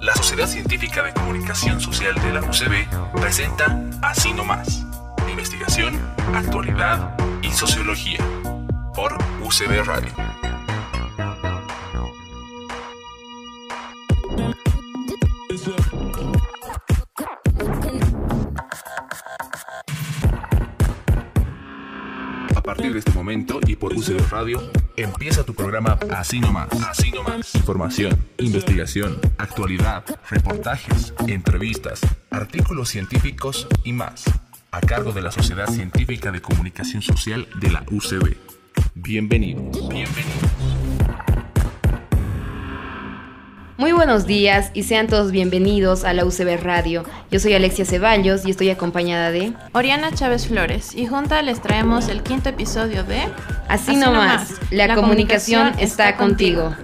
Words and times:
La 0.00 0.14
Sociedad 0.14 0.46
Científica 0.46 1.02
de 1.02 1.12
Comunicación 1.12 1.80
Social 1.80 2.14
de 2.14 2.32
la 2.32 2.40
UCB 2.40 3.18
presenta 3.20 3.80
Así 4.02 4.32
no 4.32 4.44
más, 4.44 4.84
investigación, 5.30 5.98
actualidad 6.34 7.16
y 7.42 7.50
sociología 7.50 8.20
por 8.94 9.16
UCB 9.42 9.84
Radio. 9.84 10.12
Partir 22.76 22.92
de 22.92 22.98
este 22.98 23.12
momento 23.12 23.58
y 23.66 23.74
por 23.76 23.94
UCB 23.94 24.30
Radio, 24.30 24.70
empieza 24.98 25.44
tu 25.44 25.54
programa 25.54 25.98
Así 26.10 26.40
nomás. 26.40 26.68
Así 26.86 27.10
nomás. 27.10 27.54
Información, 27.54 28.18
investigación, 28.36 29.18
actualidad, 29.38 30.04
reportajes, 30.28 31.14
entrevistas, 31.26 32.02
artículos 32.30 32.90
científicos 32.90 33.66
y 33.82 33.94
más. 33.94 34.24
A 34.72 34.80
cargo 34.82 35.12
de 35.12 35.22
la 35.22 35.32
Sociedad 35.32 35.68
Científica 35.68 36.30
de 36.32 36.42
Comunicación 36.42 37.00
Social 37.00 37.48
de 37.58 37.70
la 37.70 37.82
UCB. 37.90 38.36
Bienvenidos. 38.94 39.88
Bienvenidos. 39.88 40.55
Muy 43.78 43.92
buenos 43.92 44.26
días 44.26 44.70
y 44.72 44.84
sean 44.84 45.06
todos 45.06 45.32
bienvenidos 45.32 46.04
a 46.04 46.14
la 46.14 46.24
UCB 46.24 46.62
Radio. 46.62 47.04
Yo 47.30 47.38
soy 47.38 47.52
Alexia 47.52 47.84
Ceballos 47.84 48.46
y 48.46 48.50
estoy 48.50 48.70
acompañada 48.70 49.30
de 49.30 49.52
Oriana 49.72 50.10
Chávez 50.12 50.48
Flores 50.48 50.94
y 50.94 51.06
junta 51.06 51.42
les 51.42 51.60
traemos 51.60 52.08
el 52.08 52.22
quinto 52.22 52.48
episodio 52.48 53.04
de 53.04 53.28
Así, 53.68 53.96
nomás, 53.96 54.54
la, 54.70 54.94
comunicación, 54.94 55.74
está 55.78 56.16
contigo. 56.16 56.74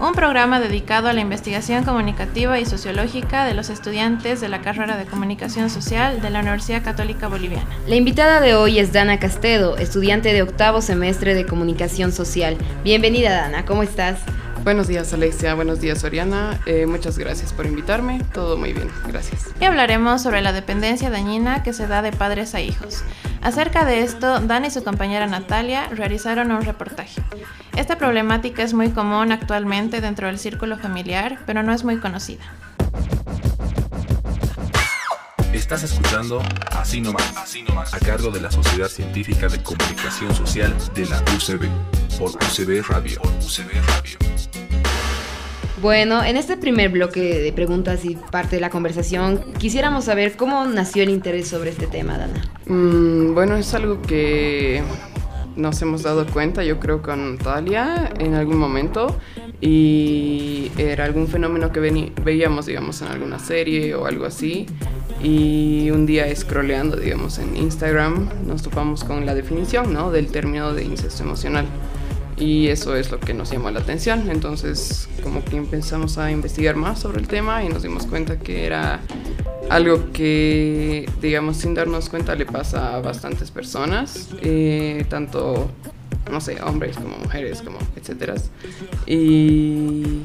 Un 0.00 0.12
programa 0.12 0.58
dedicado 0.58 1.08
a 1.08 1.12
la 1.12 1.20
investigación 1.20 1.84
comunicativa 1.84 2.58
y 2.58 2.64
sociológica 2.64 3.44
de 3.44 3.52
los 3.52 3.68
estudiantes 3.68 4.40
de 4.40 4.48
la 4.48 4.62
carrera 4.62 4.96
de 4.96 5.04
comunicación 5.04 5.68
social 5.68 6.22
de 6.22 6.30
la 6.30 6.40
Universidad 6.40 6.82
Católica 6.82 7.28
Boliviana. 7.28 7.68
La 7.86 7.96
invitada 7.96 8.40
de 8.40 8.54
hoy 8.54 8.78
es 8.78 8.94
Dana 8.94 9.18
Castedo, 9.18 9.76
estudiante 9.76 10.32
de 10.32 10.40
octavo 10.40 10.80
semestre 10.80 11.34
de 11.34 11.44
comunicación 11.44 12.10
social. 12.10 12.56
Bienvenida 12.84 13.32
Dana, 13.32 13.66
¿cómo 13.66 13.82
estás? 13.82 14.20
Buenos 14.68 14.86
días 14.86 15.14
Alexia, 15.14 15.54
buenos 15.54 15.80
días 15.80 16.04
Oriana, 16.04 16.60
eh, 16.66 16.84
muchas 16.84 17.16
gracias 17.16 17.54
por 17.54 17.64
invitarme, 17.64 18.22
todo 18.34 18.58
muy 18.58 18.74
bien, 18.74 18.90
gracias. 19.06 19.46
Y 19.58 19.64
hablaremos 19.64 20.20
sobre 20.20 20.42
la 20.42 20.52
dependencia 20.52 21.08
dañina 21.08 21.62
que 21.62 21.72
se 21.72 21.86
da 21.86 22.02
de 22.02 22.12
padres 22.12 22.54
a 22.54 22.60
hijos. 22.60 23.02
Acerca 23.40 23.86
de 23.86 24.02
esto, 24.02 24.40
Dan 24.40 24.66
y 24.66 24.70
su 24.70 24.84
compañera 24.84 25.26
Natalia 25.26 25.88
realizaron 25.88 26.52
un 26.52 26.60
reportaje. 26.60 27.22
Esta 27.78 27.96
problemática 27.96 28.62
es 28.62 28.74
muy 28.74 28.90
común 28.90 29.32
actualmente 29.32 30.02
dentro 30.02 30.26
del 30.26 30.38
círculo 30.38 30.76
familiar, 30.76 31.38
pero 31.46 31.62
no 31.62 31.72
es 31.72 31.82
muy 31.82 31.96
conocida. 31.96 32.44
Estás 35.54 35.82
escuchando 35.82 36.42
Así 36.72 37.00
nomás, 37.00 37.34
Así 37.38 37.62
nomás, 37.62 37.94
a 37.94 38.00
cargo 38.00 38.30
de 38.30 38.42
la 38.42 38.50
Sociedad 38.50 38.88
Científica 38.88 39.48
de 39.48 39.62
Comunicación 39.62 40.34
Social 40.34 40.76
de 40.94 41.06
la 41.06 41.22
UCB, 41.34 41.70
por 42.18 42.32
UCB 42.32 42.86
Radio. 42.86 43.22
Por 43.22 43.32
UCB 43.32 43.72
Radio. 43.86 44.18
Bueno, 45.80 46.24
en 46.24 46.36
este 46.36 46.56
primer 46.56 46.90
bloque 46.90 47.20
de 47.20 47.52
preguntas 47.52 48.04
y 48.04 48.16
parte 48.16 48.56
de 48.56 48.60
la 48.60 48.68
conversación, 48.68 49.44
quisiéramos 49.58 50.06
saber 50.06 50.36
cómo 50.36 50.64
nació 50.64 51.04
el 51.04 51.10
interés 51.10 51.46
sobre 51.46 51.70
este 51.70 51.86
tema, 51.86 52.18
Dana. 52.18 52.42
Mm, 52.66 53.32
bueno, 53.34 53.56
es 53.56 53.72
algo 53.74 54.02
que 54.02 54.82
nos 55.54 55.80
hemos 55.80 56.02
dado 56.02 56.26
cuenta, 56.26 56.64
yo 56.64 56.80
creo, 56.80 57.00
con 57.00 57.38
Talia 57.38 58.10
en 58.18 58.34
algún 58.34 58.58
momento 58.58 59.16
y 59.60 60.72
era 60.78 61.04
algún 61.04 61.28
fenómeno 61.28 61.70
que 61.70 61.80
veíamos, 62.24 62.66
digamos, 62.66 63.00
en 63.02 63.08
alguna 63.08 63.38
serie 63.38 63.94
o 63.94 64.06
algo 64.06 64.24
así. 64.24 64.66
Y 65.22 65.90
un 65.90 66.06
día 66.06 66.34
scrolleando, 66.34 66.96
digamos, 66.96 67.38
en 67.38 67.56
Instagram, 67.56 68.28
nos 68.46 68.62
topamos 68.62 69.04
con 69.04 69.26
la 69.26 69.34
definición, 69.34 69.92
¿no? 69.92 70.10
Del 70.10 70.28
término 70.28 70.74
de 70.74 70.84
incesto 70.84 71.22
emocional. 71.22 71.66
Y 72.38 72.68
eso 72.68 72.94
es 72.96 73.10
lo 73.10 73.18
que 73.18 73.34
nos 73.34 73.50
llamó 73.50 73.70
la 73.70 73.80
atención. 73.80 74.30
Entonces, 74.30 75.08
como 75.22 75.44
que 75.44 75.56
empezamos 75.56 76.18
a 76.18 76.30
investigar 76.30 76.76
más 76.76 77.00
sobre 77.00 77.20
el 77.20 77.28
tema 77.28 77.64
y 77.64 77.68
nos 77.68 77.82
dimos 77.82 78.06
cuenta 78.06 78.38
que 78.38 78.64
era 78.64 79.00
algo 79.70 80.12
que, 80.12 81.08
digamos, 81.20 81.58
sin 81.58 81.74
darnos 81.74 82.08
cuenta 82.08 82.34
le 82.34 82.46
pasa 82.46 82.96
a 82.96 83.00
bastantes 83.00 83.50
personas, 83.50 84.30
eh, 84.40 85.04
tanto, 85.08 85.68
no 86.30 86.40
sé, 86.40 86.60
hombres 86.62 86.96
como 86.96 87.18
mujeres, 87.18 87.60
como 87.60 87.78
etcétera. 87.96 88.34
Y 89.06 90.22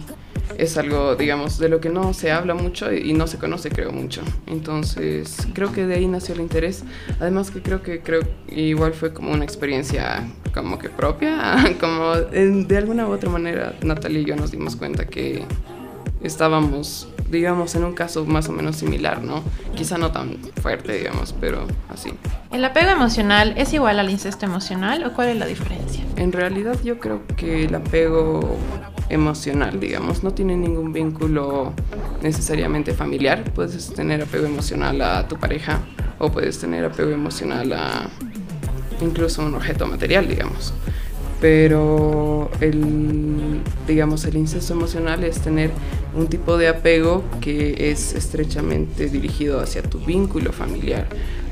es 0.63 0.77
algo, 0.77 1.15
digamos, 1.15 1.57
de 1.59 1.69
lo 1.69 1.79
que 1.79 1.89
no 1.89 2.13
se 2.13 2.31
habla 2.31 2.53
mucho 2.53 2.91
y 2.91 3.13
no 3.13 3.27
se 3.27 3.37
conoce, 3.37 3.69
creo, 3.69 3.91
mucho. 3.91 4.21
Entonces, 4.47 5.37
creo 5.53 5.71
que 5.71 5.85
de 5.85 5.95
ahí 5.95 6.07
nació 6.07 6.35
el 6.35 6.41
interés. 6.41 6.83
Además 7.19 7.51
que 7.51 7.61
creo 7.61 7.81
que 7.81 8.01
creo 8.01 8.21
igual 8.49 8.93
fue 8.93 9.13
como 9.13 9.31
una 9.31 9.43
experiencia 9.43 10.27
como 10.53 10.79
que 10.79 10.89
propia, 10.89 11.55
como 11.79 12.15
de 12.15 12.77
alguna 12.77 13.07
u 13.07 13.11
otra 13.11 13.29
manera 13.29 13.75
Natalia 13.81 14.21
y 14.21 14.25
yo 14.25 14.35
nos 14.35 14.51
dimos 14.51 14.75
cuenta 14.75 15.05
que 15.05 15.45
estábamos, 16.21 17.09
digamos, 17.29 17.75
en 17.75 17.83
un 17.83 17.93
caso 17.93 18.25
más 18.25 18.47
o 18.47 18.53
menos 18.53 18.77
similar, 18.77 19.21
¿no? 19.21 19.43
Quizá 19.75 19.97
no 19.97 20.11
tan 20.11 20.37
fuerte, 20.61 20.93
digamos, 20.93 21.35
pero 21.39 21.67
así. 21.89 22.13
¿El 22.51 22.63
apego 22.63 22.91
emocional 22.91 23.53
es 23.57 23.73
igual 23.73 23.99
al 23.99 24.09
incesto 24.09 24.45
emocional 24.45 25.03
o 25.03 25.13
cuál 25.13 25.29
es 25.29 25.37
la 25.37 25.45
diferencia? 25.45 26.03
En 26.15 26.31
realidad 26.31 26.77
yo 26.83 26.99
creo 26.99 27.21
que 27.35 27.65
el 27.65 27.75
apego 27.75 28.57
emocional, 29.09 29.79
digamos, 29.79 30.23
no 30.23 30.33
tiene 30.33 30.55
ningún 30.55 30.93
vínculo 30.93 31.73
necesariamente 32.21 32.93
familiar. 32.93 33.43
Puedes 33.53 33.93
tener 33.93 34.21
apego 34.21 34.45
emocional 34.45 35.01
a 35.01 35.27
tu 35.27 35.37
pareja 35.37 35.81
o 36.19 36.31
puedes 36.31 36.59
tener 36.59 36.85
apego 36.85 37.11
emocional 37.11 37.73
a 37.73 38.09
incluso 39.01 39.45
un 39.45 39.55
objeto 39.55 39.85
material, 39.85 40.27
digamos. 40.27 40.73
Pero 41.41 42.49
el, 42.61 43.59
digamos, 43.85 44.23
el 44.23 44.37
incesto 44.37 44.73
emocional 44.73 45.25
es 45.25 45.41
tener 45.41 45.71
un 46.15 46.27
tipo 46.27 46.57
de 46.57 46.69
apego 46.69 47.23
que 47.41 47.91
es 47.91 48.13
estrechamente 48.13 49.09
dirigido 49.09 49.59
hacia 49.59 49.81
tu 49.81 49.99
vínculo 49.99 50.53
familiar. 50.53 51.07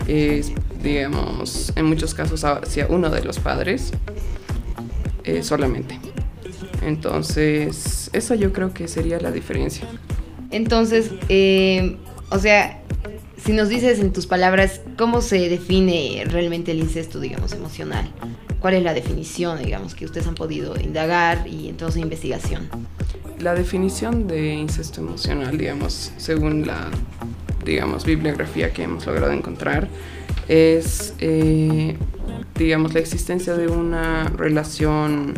Es, 0.08 0.54
digamos, 0.82 1.74
en 1.76 1.86
muchos 1.86 2.14
casos 2.14 2.46
hacia 2.46 2.88
uno 2.88 3.10
de 3.10 3.24
los 3.24 3.40
padres 3.40 3.92
eh, 5.26 5.44
solamente. 5.44 6.11
Entonces, 6.82 8.10
esa 8.14 8.36
yo 8.36 8.54
creo 8.54 8.74
que 8.74 8.88
sería 8.88 9.20
la 9.20 9.32
diferencia. 9.32 9.88
Entonces, 10.50 11.12
eh, 11.30 11.98
o 12.30 12.40
sea, 12.40 12.82
si 13.44 13.54
nos 13.54 13.70
dices 13.70 14.00
en 14.00 14.14
tus 14.14 14.28
palabras 14.28 14.82
cómo 14.98 15.22
se 15.22 15.50
define 15.50 16.24
realmente 16.28 16.72
el 16.72 16.80
incesto, 16.80 17.20
digamos, 17.20 17.54
emocional, 17.54 18.10
cuál 18.60 18.76
es 18.76 18.84
la 18.84 18.94
definición, 18.94 19.64
digamos, 19.64 19.96
que 19.96 20.06
ustedes 20.06 20.28
han 20.28 20.36
podido 20.36 20.80
indagar 20.80 21.48
y 21.48 21.70
entonces 21.70 22.02
investigación. 22.02 22.70
La 23.40 23.56
definición 23.56 24.28
de 24.28 24.54
incesto 24.54 25.02
emocional, 25.02 25.58
digamos, 25.58 26.12
según 26.18 26.68
la, 26.68 26.90
digamos, 27.66 28.06
bibliografía 28.06 28.72
que 28.72 28.84
hemos 28.84 29.06
logrado 29.08 29.32
encontrar, 29.32 29.88
es, 30.48 31.16
eh, 31.20 31.98
digamos, 32.56 32.94
la 32.94 33.00
existencia 33.00 33.56
de 33.56 33.68
una 33.68 34.26
relación 34.38 35.34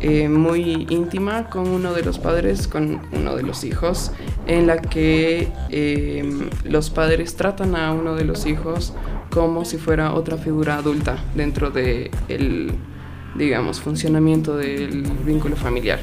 eh, 0.00 0.28
muy 0.28 0.86
íntima 0.90 1.50
con 1.50 1.68
uno 1.68 1.92
de 1.92 2.02
los 2.02 2.20
padres, 2.20 2.68
con 2.68 3.00
uno 3.12 3.34
de 3.34 3.42
los 3.42 3.64
hijos, 3.64 4.12
en 4.46 4.68
la 4.68 4.80
que 4.80 5.48
eh, 5.70 6.48
los 6.64 6.90
padres 6.90 7.34
tratan 7.34 7.74
a 7.74 7.92
uno 7.92 8.14
de 8.14 8.24
los 8.24 8.46
hijos 8.46 8.92
como 9.30 9.64
si 9.64 9.76
fuera 9.76 10.14
otra 10.14 10.36
figura 10.36 10.76
adulta 10.76 11.18
dentro 11.34 11.70
del, 11.70 12.70
digamos, 13.36 13.80
funcionamiento 13.80 14.56
del 14.56 15.02
vínculo 15.26 15.56
familiar. 15.56 15.98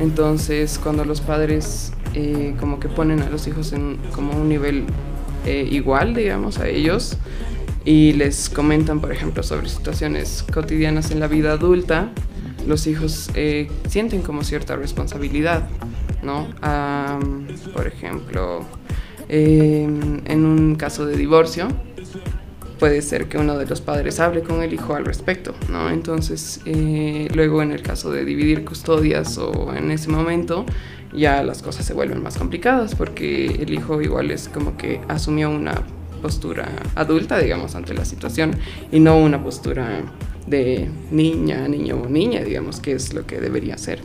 Entonces, 0.00 0.78
cuando 0.78 1.06
los 1.06 1.22
padres 1.22 1.92
eh, 2.14 2.54
como 2.60 2.78
que 2.78 2.88
ponen 2.88 3.22
a 3.22 3.30
los 3.30 3.46
hijos 3.46 3.72
en 3.72 3.98
como 4.12 4.32
un 4.32 4.48
nivel 4.48 4.84
igual, 5.46 6.14
digamos, 6.14 6.58
a 6.58 6.68
ellos, 6.68 7.16
y 7.86 8.12
les 8.12 8.50
comentan, 8.50 9.00
por 9.00 9.12
ejemplo, 9.12 9.42
sobre 9.42 9.66
situaciones 9.66 10.44
cotidianas 10.52 11.10
en 11.10 11.20
la 11.20 11.26
vida 11.26 11.52
adulta, 11.52 12.10
los 12.68 12.86
hijos 12.86 13.30
eh, 13.34 13.68
sienten 13.88 14.22
como 14.22 14.44
cierta 14.44 14.76
responsabilidad, 14.76 15.68
¿no? 16.22 16.48
por 17.74 17.86
ejemplo, 17.86 18.64
en 19.28 20.44
un 20.44 20.76
caso 20.76 21.06
de 21.06 21.16
divorcio, 21.16 21.68
puede 22.78 23.02
ser 23.02 23.28
que 23.28 23.38
uno 23.38 23.58
de 23.58 23.66
los 23.66 23.80
padres 23.80 24.20
hable 24.20 24.42
con 24.42 24.62
el 24.62 24.72
hijo 24.72 24.94
al 24.94 25.04
respecto, 25.04 25.54
¿no? 25.68 25.90
Entonces, 25.90 26.60
eh, 26.64 27.28
luego 27.34 27.62
en 27.62 27.72
el 27.72 27.82
caso 27.82 28.10
de 28.10 28.24
dividir 28.24 28.64
custodias 28.64 29.36
o 29.38 29.74
en 29.74 29.90
ese 29.90 30.08
momento, 30.08 30.64
ya 31.12 31.42
las 31.42 31.62
cosas 31.62 31.84
se 31.84 31.94
vuelven 31.94 32.22
más 32.22 32.38
complicadas 32.38 32.94
porque 32.94 33.46
el 33.46 33.72
hijo 33.72 34.00
igual 34.00 34.30
es 34.30 34.48
como 34.48 34.76
que 34.76 35.00
asumió 35.08 35.50
una 35.50 35.82
postura 36.22 36.68
adulta, 36.94 37.38
digamos, 37.38 37.74
ante 37.74 37.94
la 37.94 38.04
situación 38.04 38.56
y 38.92 39.00
no 39.00 39.18
una 39.18 39.42
postura 39.42 40.02
de 40.48 40.90
niña, 41.10 41.68
niño 41.68 42.02
o 42.02 42.08
niña, 42.08 42.40
digamos, 42.40 42.80
que 42.80 42.92
es 42.92 43.12
lo 43.12 43.26
que 43.26 43.40
debería 43.40 43.76
ser. 43.76 44.00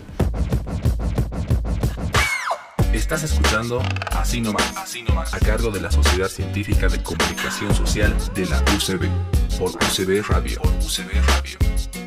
Estás 2.94 3.24
escuchando 3.24 3.82
Así 4.12 4.42
Nomás, 4.42 4.76
Así 4.78 5.02
Nomás, 5.04 5.34
a 5.34 5.40
cargo 5.40 5.72
de 5.72 5.82
la 5.82 5.92
Sociedad 5.92 6.28
Científica 6.28 6.88
de 6.88 7.02
Comunicación 7.02 7.74
Social 7.74 8.16
de 8.36 8.46
la 8.46 8.60
UCB, 8.76 9.10
por 9.58 9.72
UCB 9.72 10.28
Radio. 10.28 10.62
Por 10.62 10.72
UCB 10.72 11.12
Radio. 11.28 12.03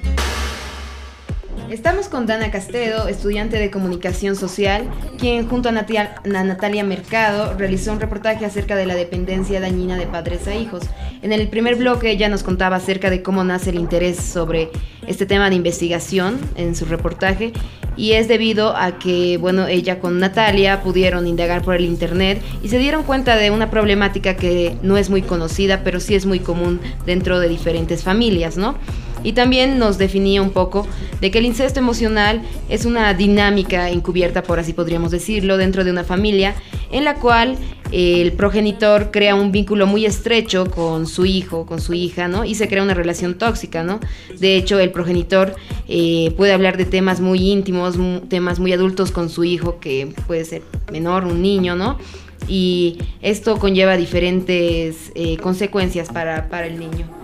Estamos 1.70 2.08
con 2.08 2.26
Dana 2.26 2.52
Castedo, 2.52 3.08
estudiante 3.08 3.58
de 3.58 3.72
comunicación 3.72 4.36
social, 4.36 4.88
quien 5.18 5.48
junto 5.48 5.68
a, 5.68 5.72
Natalia 5.72 6.84
Mercado 6.84 7.54
realizó 7.58 7.92
un 7.92 7.98
reportaje 7.98 8.44
acerca 8.44 8.76
de 8.76 8.86
la 8.86 8.94
dependencia 8.94 9.58
dañina 9.58 9.96
de 9.96 10.06
padres 10.06 10.46
a 10.46 10.54
hijos. 10.54 10.84
En 11.22 11.32
el 11.32 11.48
primer 11.48 11.74
bloque 11.74 12.10
ella 12.10 12.28
nos 12.28 12.44
contaba 12.44 12.76
acerca 12.76 13.10
de 13.10 13.20
cómo 13.22 13.42
nace 13.42 13.70
el 13.70 13.80
interés 13.80 14.16
sobre 14.16 14.70
este 15.08 15.26
tema 15.26 15.50
de 15.50 15.56
investigación 15.56 16.38
en 16.54 16.76
su 16.76 16.84
reportaje 16.84 17.52
y 17.96 18.12
es 18.12 18.28
debido 18.28 18.76
a 18.76 18.98
que, 19.00 19.36
bueno, 19.38 19.66
ella 19.66 19.98
con 19.98 20.20
Natalia 20.20 20.82
pudieron 20.82 21.26
indagar 21.26 21.62
por 21.62 21.74
el 21.74 21.84
internet 21.84 22.40
y 22.62 22.68
se 22.68 22.78
dieron 22.78 23.02
cuenta 23.02 23.36
de 23.36 23.50
una 23.50 23.70
problemática 23.70 24.36
que 24.36 24.76
no 24.82 24.96
es 24.96 25.10
muy 25.10 25.22
conocida, 25.22 25.82
pero 25.82 25.98
sí 25.98 26.14
es 26.14 26.26
muy 26.26 26.38
común 26.38 26.80
dentro 27.06 27.40
de 27.40 27.48
diferentes 27.48 28.04
familias, 28.04 28.56
¿no? 28.56 28.76
Y 29.26 29.32
también 29.32 29.80
nos 29.80 29.98
definía 29.98 30.40
un 30.40 30.50
poco 30.50 30.86
de 31.20 31.32
que 31.32 31.38
el 31.38 31.46
incesto 31.46 31.80
emocional 31.80 32.42
es 32.68 32.84
una 32.84 33.12
dinámica 33.12 33.90
encubierta, 33.90 34.44
por 34.44 34.60
así 34.60 34.72
podríamos 34.72 35.10
decirlo, 35.10 35.56
dentro 35.56 35.82
de 35.82 35.90
una 35.90 36.04
familia 36.04 36.54
en 36.92 37.04
la 37.04 37.16
cual 37.16 37.58
el 37.90 38.30
progenitor 38.34 39.10
crea 39.10 39.34
un 39.34 39.50
vínculo 39.50 39.88
muy 39.88 40.06
estrecho 40.06 40.70
con 40.70 41.08
su 41.08 41.26
hijo, 41.26 41.66
con 41.66 41.80
su 41.80 41.92
hija, 41.92 42.28
¿no? 42.28 42.44
Y 42.44 42.54
se 42.54 42.68
crea 42.68 42.84
una 42.84 42.94
relación 42.94 43.36
tóxica, 43.36 43.82
¿no? 43.82 43.98
De 44.38 44.56
hecho, 44.56 44.78
el 44.78 44.92
progenitor 44.92 45.56
eh, 45.88 46.32
puede 46.36 46.52
hablar 46.52 46.76
de 46.76 46.84
temas 46.84 47.20
muy 47.20 47.50
íntimos, 47.50 47.96
temas 48.28 48.60
muy 48.60 48.72
adultos 48.72 49.10
con 49.10 49.28
su 49.28 49.42
hijo, 49.42 49.80
que 49.80 50.06
puede 50.28 50.44
ser 50.44 50.62
menor, 50.92 51.24
un 51.24 51.42
niño, 51.42 51.74
¿no? 51.74 51.98
Y 52.46 52.98
esto 53.22 53.58
conlleva 53.58 53.96
diferentes 53.96 55.10
eh, 55.16 55.36
consecuencias 55.38 56.10
para 56.10 56.66
el 56.68 56.78
niño. 56.78 57.15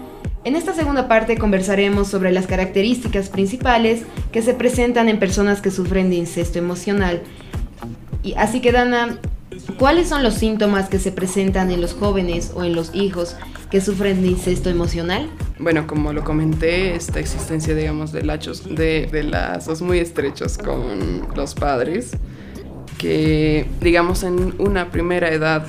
En 0.44 0.56
esta 0.56 0.74
segunda 0.74 1.06
parte 1.06 1.38
conversaremos 1.38 2.08
sobre 2.08 2.32
las 2.32 2.48
características 2.48 3.28
principales 3.28 4.02
que 4.32 4.42
se 4.42 4.54
presentan 4.54 5.08
en 5.08 5.20
personas 5.20 5.60
que 5.60 5.70
sufren 5.70 6.10
de 6.10 6.16
incesto 6.16 6.58
emocional. 6.58 7.22
Y 8.24 8.34
así 8.34 8.60
que 8.60 8.72
Dana, 8.72 9.18
¿cuáles 9.78 10.08
son 10.08 10.24
los 10.24 10.34
síntomas 10.34 10.88
que 10.88 10.98
se 10.98 11.12
presentan 11.12 11.70
en 11.70 11.80
los 11.80 11.94
jóvenes 11.94 12.50
o 12.56 12.64
en 12.64 12.74
los 12.74 12.92
hijos 12.92 13.36
que 13.70 13.80
sufren 13.80 14.20
de 14.22 14.28
incesto 14.28 14.68
emocional? 14.68 15.30
Bueno, 15.60 15.86
como 15.86 16.12
lo 16.12 16.24
comenté, 16.24 16.96
esta 16.96 17.20
existencia, 17.20 17.72
digamos, 17.76 18.10
de, 18.10 18.22
de, 18.22 19.08
de 19.12 19.22
lazos 19.22 19.80
muy 19.80 20.00
estrechos 20.00 20.58
con 20.58 21.28
los 21.36 21.54
padres, 21.54 22.16
que, 22.98 23.68
digamos, 23.80 24.24
en 24.24 24.54
una 24.58 24.90
primera 24.90 25.28
edad 25.30 25.64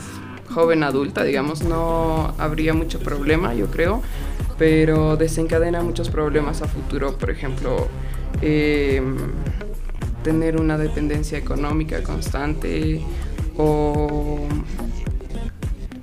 joven 0.50 0.84
adulta, 0.84 1.24
digamos, 1.24 1.64
no 1.64 2.34
habría 2.40 2.74
mucho 2.74 3.00
problema, 3.00 3.54
yo 3.54 3.68
creo, 3.68 4.02
pero 4.58 5.18
desencadena 5.18 5.82
muchos 5.82 6.10
problemas 6.10 6.62
a 6.62 6.68
futuro, 6.68 7.18
por 7.18 7.30
ejemplo, 7.30 7.88
em, 8.42 9.18
tener 10.24 10.60
una 10.60 10.78
dependencia 10.78 11.38
económica 11.38 12.02
constante 12.04 13.02
o 13.58 14.48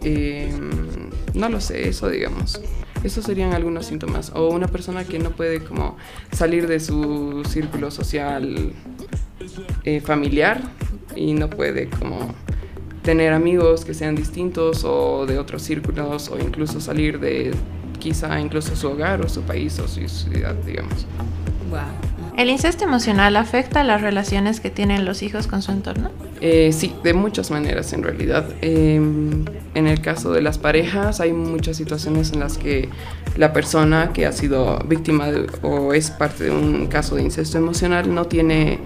em, 0.02 1.10
no 1.34 1.48
lo 1.48 1.60
sé, 1.60 1.88
eso 1.88 2.08
digamos. 2.08 2.60
Esos 3.02 3.24
serían 3.24 3.54
algunos 3.54 3.86
síntomas. 3.86 4.30
O 4.34 4.48
una 4.50 4.68
persona 4.68 5.04
que 5.04 5.18
no 5.18 5.30
puede 5.30 5.60
como 5.64 5.96
salir 6.32 6.66
de 6.66 6.80
su 6.80 7.42
círculo 7.48 7.90
social 7.90 8.72
eh, 9.84 10.00
familiar 10.00 10.60
y 11.16 11.32
no 11.32 11.48
puede 11.48 11.88
como 11.88 12.34
tener 13.02 13.32
amigos 13.32 13.84
que 13.84 13.94
sean 13.94 14.14
distintos 14.14 14.84
o 14.84 15.24
de 15.26 15.38
otros 15.38 15.62
círculos 15.62 16.28
o 16.28 16.38
incluso 16.38 16.80
salir 16.80 17.18
de 17.18 17.52
quizá 18.00 18.40
incluso 18.40 18.74
su 18.74 18.88
hogar 18.88 19.24
o 19.24 19.28
su 19.28 19.42
país 19.42 19.78
o 19.78 19.86
su 19.86 20.08
ciudad, 20.08 20.54
digamos. 20.66 21.06
¿El 22.36 22.48
incesto 22.48 22.84
emocional 22.84 23.36
afecta 23.36 23.84
las 23.84 24.00
relaciones 24.00 24.60
que 24.60 24.70
tienen 24.70 25.04
los 25.04 25.22
hijos 25.22 25.46
con 25.46 25.62
su 25.62 25.72
entorno? 25.72 26.10
Eh, 26.40 26.72
sí, 26.72 26.92
de 27.04 27.12
muchas 27.12 27.50
maneras 27.50 27.92
en 27.92 28.02
realidad. 28.02 28.48
Em, 28.62 29.44
en 29.74 29.86
el 29.86 30.00
caso 30.00 30.32
de 30.32 30.40
las 30.40 30.58
parejas 30.58 31.20
hay 31.20 31.32
muchas 31.32 31.76
situaciones 31.76 32.32
en 32.32 32.40
las 32.40 32.56
que 32.56 32.88
la 33.36 33.52
persona 33.52 34.12
que 34.12 34.26
ha 34.26 34.32
sido 34.32 34.78
víctima 34.86 35.28
o 35.62 35.92
es 35.92 36.10
parte 36.10 36.44
de 36.44 36.50
un 36.50 36.86
caso 36.86 37.16
de 37.16 37.22
incesto 37.22 37.58
emocional 37.58 38.12
no 38.12 38.24
tiene 38.24 38.78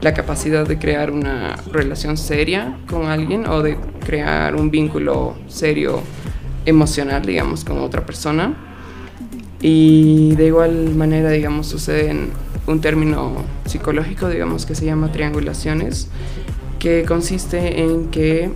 la 0.00 0.12
capacidad 0.12 0.66
de 0.66 0.78
crear 0.78 1.10
una 1.10 1.56
relación 1.72 2.16
seria 2.16 2.76
con 2.88 3.06
alguien 3.06 3.46
o 3.46 3.62
de 3.62 3.78
crear 4.04 4.54
un 4.54 4.70
vínculo 4.70 5.36
serio 5.46 6.02
emocional, 6.66 7.24
digamos, 7.24 7.64
con 7.64 7.78
otra 7.78 8.04
persona. 8.04 8.54
Y 9.62 10.34
de 10.34 10.46
igual 10.46 10.94
manera, 10.94 11.30
digamos, 11.30 11.66
sucede 11.66 12.10
en 12.10 12.30
un 12.66 12.80
término 12.80 13.36
psicológico, 13.64 14.28
digamos, 14.28 14.66
que 14.66 14.74
se 14.74 14.84
llama 14.84 15.10
triangulaciones, 15.12 16.08
que 16.78 17.04
consiste 17.04 17.82
en 17.82 18.08
que 18.10 18.50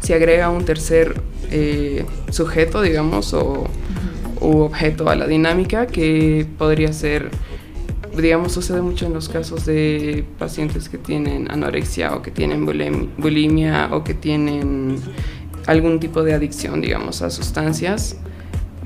se 0.00 0.14
agrega 0.14 0.48
un 0.48 0.64
tercer 0.64 1.20
eh, 1.50 2.06
sujeto, 2.30 2.80
digamos, 2.80 3.34
o 3.34 3.68
objeto 4.42 5.08
a 5.08 5.14
la 5.14 5.26
dinámica 5.26 5.86
que 5.86 6.46
podría 6.58 6.92
ser, 6.92 7.30
digamos, 8.16 8.52
sucede 8.52 8.82
mucho 8.82 9.06
en 9.06 9.12
los 9.12 9.28
casos 9.28 9.66
de 9.66 10.24
pacientes 10.38 10.88
que 10.88 10.98
tienen 10.98 11.50
anorexia 11.50 12.14
o 12.14 12.22
que 12.22 12.30
tienen 12.30 12.66
bulimia 12.66 13.90
o 13.92 14.02
que 14.02 14.14
tienen 14.14 14.96
algún 15.66 16.00
tipo 16.00 16.22
de 16.22 16.34
adicción, 16.34 16.80
digamos, 16.80 17.22
a 17.22 17.30
sustancias. 17.30 18.16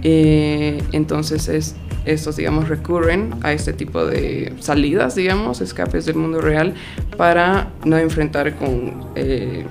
Eh, 0.02 0.82
entonces 0.93 1.49
es, 1.49 1.75
estos, 2.05 2.37
digamos, 2.37 2.69
recurren 2.69 3.34
a 3.43 3.52
este 3.52 3.73
tipo 3.73 4.05
de 4.05 4.52
salidas, 4.61 5.14
digamos, 5.14 5.61
escapes 5.61 6.06
del 6.06 6.17
mundo 6.17 6.40
real 6.40 6.75
para 7.17 7.70
no 7.84 7.99
enfrentar 7.99 8.56
con, 8.56 9.06
eh, 9.17 9.64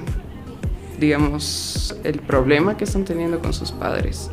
digamos, 1.00 1.96
el 2.04 2.19
problema 2.19 2.78
que 2.78 2.84
están 2.84 3.06
teniendo 3.06 3.40
con 3.40 3.54
sus 3.54 3.72
padres 3.72 4.30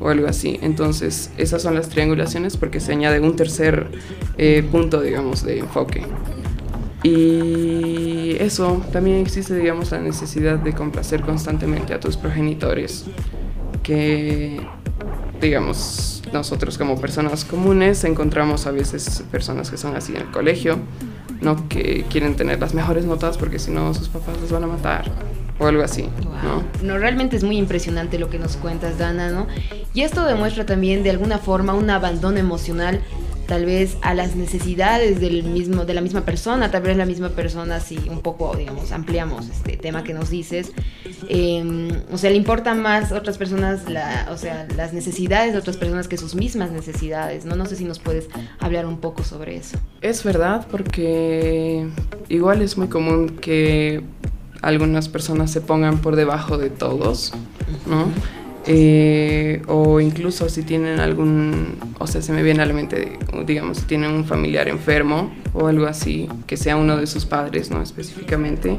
o 0.00 0.08
algo 0.08 0.26
así. 0.26 0.58
Entonces 0.62 1.30
esas 1.36 1.62
son 1.62 1.74
las 1.74 1.88
triangulaciones 1.88 2.56
porque 2.56 2.80
se 2.80 2.92
añade 2.92 3.20
un 3.20 3.36
tercer 3.36 3.86
eh, 4.38 4.66
punto, 4.70 5.00
digamos, 5.00 5.44
de 5.44 5.58
enfoque. 5.58 6.02
Y 7.02 8.36
eso, 8.38 8.82
también 8.92 9.18
existe, 9.18 9.56
digamos, 9.56 9.90
la 9.90 9.98
necesidad 9.98 10.58
de 10.58 10.72
complacer 10.72 11.22
constantemente 11.22 11.94
a 11.94 12.00
tus 12.00 12.16
progenitores, 12.16 13.04
que, 13.82 14.60
digamos, 15.40 16.22
nosotros 16.32 16.78
como 16.78 17.00
personas 17.00 17.44
comunes 17.44 18.04
encontramos 18.04 18.66
a 18.66 18.70
veces 18.70 19.24
personas 19.30 19.70
que 19.70 19.76
son 19.76 19.96
así 19.96 20.14
en 20.14 20.22
el 20.22 20.30
colegio, 20.30 20.78
¿no? 21.40 21.68
Que 21.68 22.04
quieren 22.08 22.36
tener 22.36 22.60
las 22.60 22.74
mejores 22.74 23.04
notas 23.04 23.36
porque 23.36 23.58
si 23.58 23.70
no 23.70 23.92
sus 23.94 24.08
papás 24.08 24.40
les 24.40 24.52
van 24.52 24.64
a 24.64 24.66
matar 24.68 25.10
o 25.58 25.66
algo 25.66 25.82
así, 25.82 26.08
¿no? 26.42 26.62
No, 26.82 26.98
realmente 26.98 27.36
es 27.36 27.44
muy 27.44 27.58
impresionante 27.58 28.18
lo 28.18 28.30
que 28.30 28.38
nos 28.38 28.56
cuentas, 28.56 28.98
Dana, 28.98 29.30
¿no? 29.30 29.46
Y 29.92 30.02
esto 30.02 30.24
demuestra 30.24 30.64
también 30.64 31.02
de 31.02 31.10
alguna 31.10 31.38
forma 31.38 31.74
un 31.74 31.90
abandono 31.90 32.38
emocional 32.38 33.00
tal 33.52 33.66
vez 33.66 33.98
a 34.00 34.14
las 34.14 34.34
necesidades 34.34 35.20
del 35.20 35.42
mismo, 35.42 35.84
de 35.84 35.92
la 35.92 36.00
misma 36.00 36.22
persona, 36.22 36.70
tal 36.70 36.80
vez 36.80 36.96
la 36.96 37.04
misma 37.04 37.28
persona, 37.28 37.80
si 37.80 37.98
un 38.08 38.22
poco, 38.22 38.56
digamos, 38.56 38.92
ampliamos 38.92 39.50
este 39.50 39.76
tema 39.76 40.02
que 40.02 40.14
nos 40.14 40.30
dices, 40.30 40.72
em, 41.28 41.90
o 42.10 42.16
sea, 42.16 42.30
le 42.30 42.36
importan 42.36 42.80
más 42.80 43.12
otras 43.12 43.36
personas, 43.36 43.90
la, 43.90 44.28
o 44.30 44.38
sea, 44.38 44.66
las 44.74 44.94
necesidades 44.94 45.52
de 45.52 45.58
otras 45.58 45.76
personas 45.76 46.08
que 46.08 46.16
sus 46.16 46.34
mismas 46.34 46.70
necesidades, 46.70 47.44
¿no? 47.44 47.54
No 47.54 47.66
sé 47.66 47.76
si 47.76 47.84
nos 47.84 47.98
puedes 47.98 48.30
hablar 48.58 48.86
un 48.86 49.00
poco 49.00 49.22
sobre 49.22 49.56
eso. 49.56 49.76
Es 50.00 50.24
verdad, 50.24 50.66
porque 50.70 51.86
igual 52.30 52.62
es 52.62 52.78
muy 52.78 52.88
común 52.88 53.36
que 53.38 54.02
algunas 54.62 55.10
personas 55.10 55.50
se 55.50 55.60
pongan 55.60 55.98
por 55.98 56.16
debajo 56.16 56.56
de 56.56 56.70
todos, 56.70 57.34
¿no? 57.84 58.06
Eh, 58.66 59.60
o 59.66 60.00
incluso 60.00 60.48
si 60.48 60.62
tienen 60.62 61.00
algún, 61.00 61.78
o 61.98 62.06
sea, 62.06 62.22
se 62.22 62.32
me 62.32 62.42
viene 62.42 62.62
a 62.62 62.66
la 62.66 62.72
mente, 62.72 63.18
digamos, 63.44 63.78
si 63.78 63.84
tienen 63.86 64.12
un 64.12 64.24
familiar 64.24 64.68
enfermo 64.68 65.32
o 65.52 65.66
algo 65.66 65.86
así, 65.86 66.28
que 66.46 66.56
sea 66.56 66.76
uno 66.76 66.96
de 66.96 67.06
sus 67.06 67.26
padres, 67.26 67.70
¿no? 67.70 67.82
Específicamente, 67.82 68.78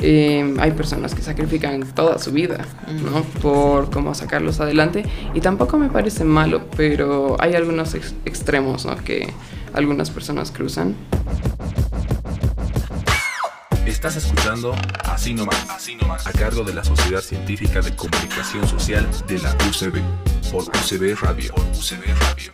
eh, 0.00 0.54
hay 0.58 0.72
personas 0.72 1.14
que 1.14 1.22
sacrifican 1.22 1.82
toda 1.94 2.18
su 2.18 2.32
vida, 2.32 2.66
¿no? 3.04 3.22
Por 3.40 3.90
cómo 3.90 4.14
sacarlos 4.14 4.60
adelante. 4.60 5.04
Y 5.34 5.40
tampoco 5.40 5.78
me 5.78 5.88
parece 5.88 6.24
malo, 6.24 6.62
pero 6.76 7.36
hay 7.40 7.54
algunos 7.54 7.94
extremos, 7.94 8.84
¿no? 8.84 8.96
Que 8.96 9.28
algunas 9.72 10.10
personas 10.10 10.50
cruzan. 10.50 10.96
Estás 14.04 14.24
escuchando 14.24 14.74
Así 15.04 15.32
nomás, 15.32 15.64
Así 15.70 15.96
a 16.24 16.32
cargo 16.32 16.64
de 16.64 16.74
la 16.74 16.82
Sociedad 16.82 17.20
Científica 17.20 17.80
de 17.80 17.94
Comunicación 17.94 18.66
Social 18.66 19.08
de 19.28 19.38
la 19.38 19.50
UCB, 19.50 20.02
por 20.50 20.64
UCB 20.64 21.16
Radio. 21.22 21.54
UCB 21.54 22.08
Radio. 22.18 22.50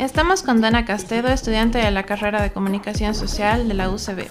Estamos 0.00 0.42
con 0.42 0.60
Dana 0.60 0.84
Castedo, 0.84 1.28
estudiante 1.28 1.78
de 1.78 1.92
la 1.92 2.02
carrera 2.02 2.42
de 2.42 2.50
Comunicación 2.50 3.14
Social 3.14 3.68
de 3.68 3.74
la 3.74 3.88
UCB. 3.88 4.26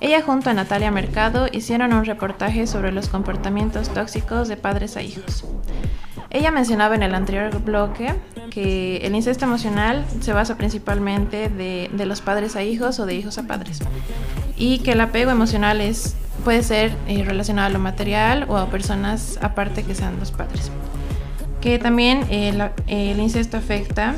Ella 0.00 0.20
junto 0.20 0.50
a 0.50 0.54
Natalia 0.54 0.90
Mercado 0.90 1.46
hicieron 1.52 1.92
un 1.92 2.04
reportaje 2.04 2.66
sobre 2.66 2.90
los 2.90 3.08
comportamientos 3.08 3.88
tóxicos 3.94 4.48
de 4.48 4.56
padres 4.56 4.96
a 4.96 5.02
hijos. 5.02 5.44
Ella 6.30 6.50
mencionaba 6.50 6.96
en 6.96 7.04
el 7.04 7.14
anterior 7.14 7.56
bloque 7.62 8.12
que 8.54 8.98
el 8.98 9.14
incesto 9.16 9.44
emocional 9.44 10.04
se 10.20 10.32
basa 10.32 10.56
principalmente 10.56 11.48
de, 11.48 11.90
de 11.92 12.06
los 12.06 12.20
padres 12.20 12.54
a 12.54 12.62
hijos 12.62 13.00
o 13.00 13.06
de 13.06 13.14
hijos 13.14 13.36
a 13.38 13.48
padres 13.48 13.80
y 14.56 14.78
que 14.78 14.92
el 14.92 15.00
apego 15.00 15.30
emocional 15.30 15.80
es, 15.80 16.14
puede 16.44 16.62
ser 16.62 16.96
eh, 17.08 17.24
relacionado 17.24 17.66
a 17.66 17.70
lo 17.70 17.78
material 17.78 18.46
o 18.48 18.56
a 18.56 18.68
personas 18.68 19.38
aparte 19.42 19.82
que 19.82 19.94
sean 19.94 20.18
los 20.20 20.30
padres. 20.30 20.70
Que 21.60 21.78
también 21.78 22.26
eh, 22.30 22.70
el 22.86 23.18
incesto 23.20 23.56
afecta 23.56 24.14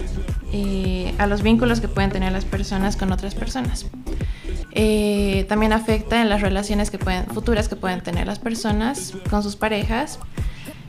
eh, 0.52 1.14
a 1.19 1.26
los 1.26 1.43
vínculos 1.43 1.81
que 1.81 1.88
pueden 1.88 2.11
tener 2.11 2.33
las 2.33 2.45
personas 2.45 2.97
con 2.97 3.12
otras 3.12 3.35
personas. 3.35 3.87
también 5.49 5.73
afecta 5.73 6.21
en 6.21 6.28
las 6.28 6.43
relaciones 6.43 6.90
que 6.90 6.99
pueden, 6.99 7.26
futuras 7.26 7.69
que 7.69 7.76
pueden 7.76 8.02
tener 8.02 8.26
las 8.26 8.38
personas 8.38 9.14
con 9.31 9.43
sus 9.43 9.57
parejas 9.57 10.19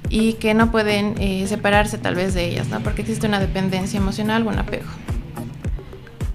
y 0.10 0.34
que 0.34 0.54
no 0.54 0.72
pueden 0.72 1.16
separarse 1.48 1.98
tal 1.98 2.16
vez 2.16 2.34
de 2.34 2.46
ellas, 2.46 2.68
¿no? 2.70 2.80
porque 2.82 3.02
existe 3.02 3.28
una 3.28 3.40
dependencia 3.40 3.98
emocional 3.98 4.46
o 4.46 4.50
un 4.50 4.60
apego. 4.60 4.88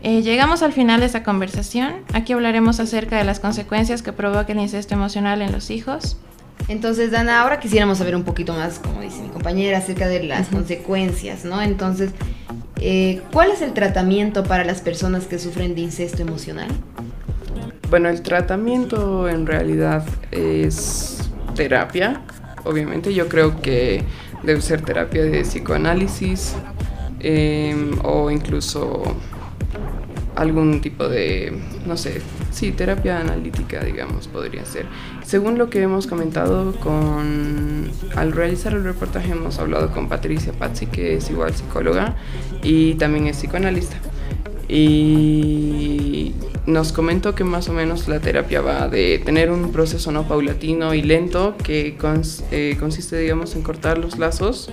Eh, 0.04 0.22
llegamos 0.22 0.62
al 0.62 0.72
final 0.72 0.98
de 0.98 1.06
esta 1.06 1.22
conversación. 1.22 1.94
Aquí 2.12 2.32
hablaremos 2.32 2.80
acerca 2.80 3.16
de 3.18 3.24
las 3.24 3.38
consecuencias 3.38 4.02
que 4.02 4.12
provoca 4.12 4.52
el 4.52 4.58
incesto 4.58 4.94
emocional 4.94 5.42
en 5.42 5.52
los 5.52 5.70
hijos. 5.70 6.16
Entonces, 6.66 7.12
Dana, 7.12 7.40
ahora 7.40 7.60
quisiéramos 7.60 7.98
saber 7.98 8.16
un 8.16 8.24
poquito 8.24 8.52
más, 8.52 8.80
como 8.80 9.00
dice 9.00 9.22
mi 9.22 9.28
compañera, 9.28 9.78
acerca 9.78 10.08
de 10.08 10.24
las 10.24 10.48
consecuencias, 10.48 11.44
¿no? 11.44 11.62
Entonces, 11.62 12.10
eh, 12.80 13.22
¿cuál 13.32 13.52
es 13.52 13.62
el 13.62 13.74
tratamiento 13.74 14.42
para 14.42 14.64
las 14.64 14.80
personas 14.80 15.26
que 15.26 15.38
sufren 15.38 15.76
de 15.76 15.82
incesto 15.82 16.22
emocional? 16.22 16.68
Bueno, 17.88 18.08
el 18.08 18.22
tratamiento 18.22 19.28
en 19.28 19.46
realidad 19.46 20.04
es 20.32 21.30
terapia. 21.54 22.22
Obviamente, 22.64 23.12
yo 23.12 23.28
creo 23.28 23.61
que 23.61 24.02
debe 24.42 24.61
ser 24.61 24.83
terapia 24.83 25.23
de 25.23 25.42
psicoanálisis 25.42 26.54
em, 27.21 27.99
o 28.02 28.31
incluso 28.31 29.02
algún 30.37 30.81
tipo 30.81 31.09
de, 31.09 31.52
no 31.87 31.97
sé, 31.97 32.23
sí, 32.50 32.73
terapia 32.73 33.21
analítica, 33.21 33.85
digamos, 33.85 34.28
podría 34.28 34.64
ser. 34.64 34.87
Según 35.25 35.59
lo 35.59 35.69
que 35.71 35.83
hemos 35.83 36.07
comentado 36.07 36.73
con, 36.81 37.90
al 38.16 38.33
realizar 38.33 38.73
el 38.73 38.85
reportaje 38.85 39.33
hemos 39.33 39.59
hablado 39.59 39.90
con 39.92 40.09
Patricia 40.09 40.52
Pazzi, 40.52 40.87
que 40.87 41.16
es 41.16 41.31
igual 41.31 41.54
psicóloga 41.54 42.16
y 42.62 42.95
también 42.95 43.26
es 43.26 43.37
psicoanalista. 43.37 43.97
Y 44.69 46.35
nos 46.66 46.92
comentó 46.92 47.35
que 47.35 47.45
más 47.45 47.69
o 47.69 47.73
menos 47.73 48.09
la 48.09 48.21
terapia 48.21 48.61
va 48.61 48.88
de 48.88 49.21
tener 49.25 49.50
un 49.50 49.73
proceso 49.73 50.12
no 50.12 50.28
paulatino 50.28 50.95
y 50.95 51.02
lento 51.02 51.57
que 51.62 51.97
eh, 52.50 52.76
consiste, 52.78 53.19
digamos, 53.19 53.57
en 53.57 53.62
cortar 53.62 53.99
los 53.99 54.19
lazos. 54.19 54.71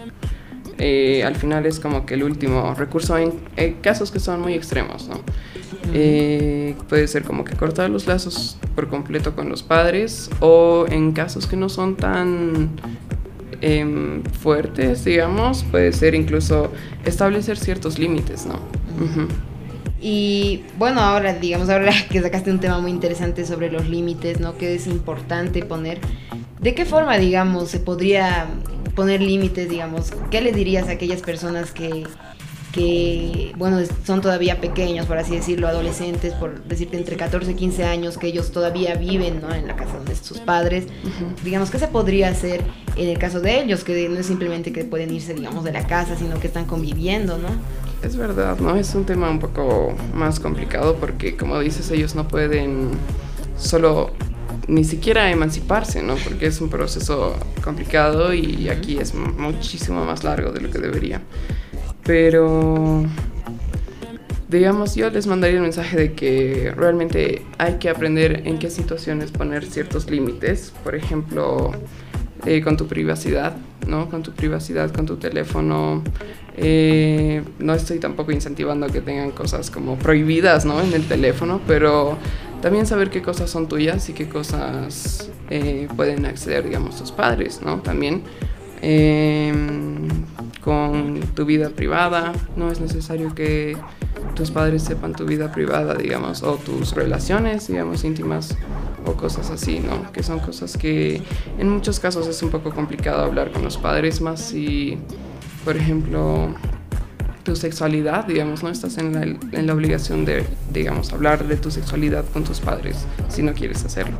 Eh, 0.77 1.23
al 1.25 1.35
final 1.35 1.65
es 1.65 1.79
como 1.79 2.05
que 2.05 2.13
el 2.13 2.23
último 2.23 2.73
recurso 2.73 3.17
en, 3.17 3.33
casos 3.81 4.11
que 4.11 4.19
son 4.19 4.41
muy 4.41 4.53
extremos, 4.53 5.09
¿no? 5.09 5.21
Eh, 5.93 6.75
puede 6.87 7.07
ser 7.07 7.23
como 7.23 7.43
que 7.43 7.55
cortar 7.55 7.89
los 7.89 8.05
lazos 8.05 8.57
por 8.75 8.87
completo 8.87 9.35
con 9.35 9.49
los 9.49 9.63
padres 9.63 10.29
o 10.39 10.85
en 10.89 11.11
casos 11.11 11.47
que 11.47 11.57
no 11.57 11.67
son 11.67 11.95
tan 11.95 12.69
em, 13.61 14.23
fuertes, 14.23 15.03
digamos, 15.03 15.63
puede 15.63 15.91
ser 15.91 16.13
incluso 16.15 16.71
establecer 17.03 17.57
ciertos 17.57 17.97
límites, 17.97 18.45
¿no? 18.45 18.59
Y 20.01 20.63
bueno, 20.77 21.01
ahora, 21.01 21.33
digamos, 21.33 21.69
ahora 21.69 21.91
que 22.09 22.21
sacaste 22.21 22.51
un 22.51 22.59
tema 22.59 22.79
muy 22.79 22.91
interesante 22.91 23.45
sobre 23.45 23.71
los 23.71 23.87
límites, 23.87 24.39
¿no? 24.39 24.57
Que 24.57 24.75
es 24.75 24.87
importante 24.87 25.63
poner. 25.63 25.99
¿De 26.59 26.73
qué 26.73 26.85
forma, 26.85 27.17
digamos, 27.17 27.69
se 27.69 27.79
podría 27.79 28.47
poner 28.95 29.21
límites, 29.21 29.69
digamos? 29.69 30.11
¿Qué 30.29 30.41
le 30.41 30.51
dirías 30.51 30.87
a 30.87 30.91
aquellas 30.91 31.21
personas 31.21 31.71
que, 31.71 32.05
que, 32.71 33.53
bueno, 33.57 33.79
son 34.05 34.21
todavía 34.21 34.61
pequeños, 34.61 35.05
por 35.05 35.17
así 35.17 35.35
decirlo, 35.35 35.67
adolescentes, 35.67 36.33
por 36.33 36.63
decirte 36.63 36.97
entre 36.97 37.17
14 37.17 37.51
y 37.51 37.55
15 37.55 37.83
años, 37.83 38.17
que 38.17 38.27
ellos 38.27 38.51
todavía 38.51 38.95
viven 38.95 39.41
¿no? 39.41 39.53
en 39.53 39.67
la 39.67 39.75
casa 39.75 39.99
de 39.99 40.15
sus 40.15 40.39
padres? 40.39 40.85
Digamos, 41.43 41.71
¿qué 41.71 41.79
se 41.79 41.87
podría 41.87 42.29
hacer 42.29 42.61
en 42.95 43.09
el 43.09 43.17
caso 43.17 43.41
de 43.41 43.61
ellos? 43.61 43.83
Que 43.83 44.07
no 44.09 44.19
es 44.19 44.25
simplemente 44.25 44.71
que 44.71 44.83
pueden 44.83 45.13
irse, 45.13 45.33
digamos, 45.33 45.63
de 45.63 45.71
la 45.71 45.87
casa, 45.87 46.15
sino 46.15 46.39
que 46.39 46.47
están 46.47 46.65
conviviendo, 46.65 47.37
¿no? 47.37 47.49
Es 48.03 48.15
verdad, 48.15 48.57
¿no? 48.59 48.75
Es 48.75 48.93
un 48.95 49.05
tema 49.05 49.29
un 49.29 49.39
poco 49.39 49.93
más 50.13 50.39
complicado 50.39 50.95
porque, 50.95 51.35
como 51.35 51.59
dices, 51.59 51.89
ellos 51.91 52.15
no 52.15 52.27
pueden 52.27 52.91
solo 53.57 54.11
ni 54.67 54.83
siquiera 54.83 55.31
emanciparse, 55.31 56.03
¿no? 56.03 56.15
Porque 56.15 56.45
es 56.45 56.61
un 56.61 56.69
proceso 56.69 57.35
complicado 57.63 58.33
y 58.33 58.69
aquí 58.69 58.99
es 58.99 59.15
muchísimo 59.15 60.05
más 60.05 60.23
largo 60.23 60.51
de 60.51 60.61
lo 60.61 60.69
que 60.69 60.77
debería. 60.77 61.21
Pero, 62.09 63.03
digamos, 64.47 64.95
yo 64.95 65.11
les 65.11 65.27
mandaría 65.27 65.57
el 65.57 65.61
mensaje 65.61 65.95
de 65.95 66.13
que 66.13 66.73
realmente 66.75 67.43
hay 67.59 67.75
que 67.75 67.87
aprender 67.87 68.47
en 68.47 68.57
qué 68.57 68.71
situaciones 68.71 69.29
poner 69.29 69.63
ciertos 69.63 70.09
límites. 70.09 70.73
Por 70.83 70.95
ejemplo, 70.95 71.69
eh, 72.47 72.63
con 72.63 72.77
tu 72.77 72.87
privacidad, 72.87 73.57
¿no? 73.85 74.09
Con 74.09 74.23
tu 74.23 74.31
privacidad, 74.31 74.91
con 74.91 75.05
tu 75.05 75.17
teléfono. 75.17 76.03
Eh, 76.57 77.43
no 77.59 77.75
estoy 77.75 77.99
tampoco 77.99 78.31
incentivando 78.31 78.87
que 78.87 79.01
tengan 79.01 79.29
cosas 79.29 79.69
como 79.69 79.95
prohibidas, 79.95 80.65
¿no? 80.65 80.81
En 80.81 80.91
el 80.93 81.07
teléfono, 81.07 81.61
pero 81.67 82.17
también 82.63 82.87
saber 82.87 83.11
qué 83.11 83.21
cosas 83.21 83.51
son 83.51 83.67
tuyas 83.67 84.09
y 84.09 84.13
qué 84.13 84.27
cosas 84.27 85.29
eh, 85.51 85.87
pueden 85.95 86.25
acceder, 86.25 86.63
digamos, 86.63 86.97
tus 86.97 87.11
padres, 87.11 87.61
¿no? 87.63 87.81
También 87.81 88.23
em, 88.81 90.07
con 90.69 91.19
tu 91.33 91.45
vida 91.45 91.71
privada, 91.71 92.31
no 92.55 92.71
es 92.71 92.79
necesario 92.79 93.33
que 93.33 93.75
tus 94.35 94.51
padres 94.51 94.83
sepan 94.83 95.13
tu 95.13 95.25
vida 95.25 95.51
privada, 95.51 95.95
digamos, 95.95 96.43
o 96.43 96.57
tus 96.57 96.93
relaciones, 96.93 97.67
digamos, 97.67 98.03
íntimas 98.03 98.55
o 99.03 99.13
cosas 99.13 99.49
así, 99.49 99.79
¿no? 99.79 100.11
Que 100.11 100.21
son 100.21 100.37
cosas 100.37 100.77
que 100.77 101.23
en 101.57 101.69
muchos 101.69 101.99
casos 101.99 102.27
es 102.27 102.43
un 102.43 102.51
poco 102.51 102.69
complicado 102.69 103.23
hablar 103.23 103.51
con 103.51 103.63
los 103.63 103.77
padres, 103.77 104.21
más 104.21 104.41
si, 104.41 104.99
por 105.65 105.75
ejemplo, 105.75 106.53
tu 107.41 107.55
sexualidad, 107.55 108.25
digamos, 108.25 108.61
no 108.61 108.69
estás 108.69 108.99
en 108.99 109.13
la, 109.13 109.23
en 109.23 109.65
la 109.65 109.73
obligación 109.73 110.23
de, 110.23 110.45
digamos, 110.71 111.11
hablar 111.13 111.47
de 111.47 111.55
tu 111.55 111.71
sexualidad 111.71 112.25
con 112.31 112.43
tus 112.43 112.59
padres 112.59 113.07
si 113.27 113.41
no 113.41 113.53
quieres 113.53 113.83
hacerlo. 113.85 114.19